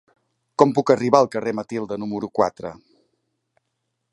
[0.61, 2.73] Com puc arribar al carrer de Matilde número quatre?